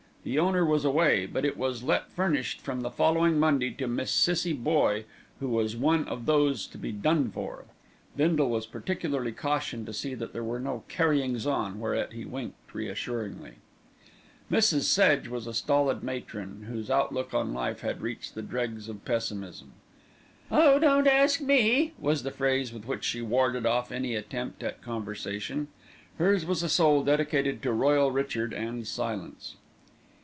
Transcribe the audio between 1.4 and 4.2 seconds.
it was let furnished from the following Monday to a Miss